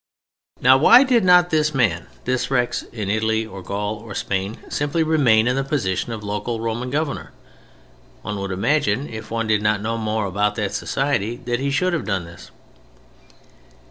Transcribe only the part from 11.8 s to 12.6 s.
have done this.